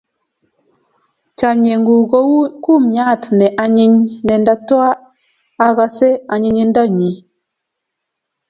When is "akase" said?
5.67-6.09